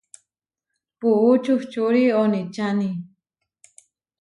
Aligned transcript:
Puú 0.99 1.29
čuhčúri 1.43 2.03
oničáni. 2.23 2.91